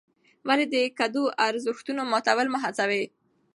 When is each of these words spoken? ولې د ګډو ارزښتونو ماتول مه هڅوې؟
ولې 0.47 0.65
د 0.73 0.75
ګډو 0.99 1.23
ارزښتونو 1.47 2.01
ماتول 2.11 2.47
مه 2.53 2.59
هڅوې؟ 2.65 3.03